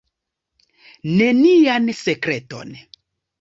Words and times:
Nenian 1.19 1.85
sekreton. 2.01 2.69